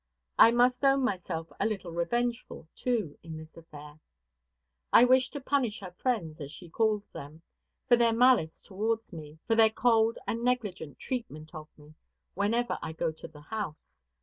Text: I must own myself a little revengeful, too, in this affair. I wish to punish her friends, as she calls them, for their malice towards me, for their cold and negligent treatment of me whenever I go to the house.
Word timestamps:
I 0.39 0.49
must 0.49 0.83
own 0.83 1.03
myself 1.03 1.51
a 1.59 1.67
little 1.67 1.91
revengeful, 1.91 2.67
too, 2.73 3.19
in 3.21 3.37
this 3.37 3.55
affair. 3.55 3.99
I 4.91 5.05
wish 5.05 5.29
to 5.29 5.39
punish 5.39 5.79
her 5.81 5.91
friends, 5.91 6.41
as 6.41 6.51
she 6.51 6.69
calls 6.71 7.07
them, 7.11 7.43
for 7.87 7.95
their 7.95 8.11
malice 8.11 8.63
towards 8.63 9.13
me, 9.13 9.37
for 9.45 9.53
their 9.53 9.69
cold 9.69 10.17
and 10.25 10.43
negligent 10.43 10.97
treatment 10.97 11.53
of 11.53 11.67
me 11.77 11.93
whenever 12.33 12.79
I 12.81 12.93
go 12.93 13.11
to 13.11 13.27
the 13.27 13.41
house. 13.41 14.03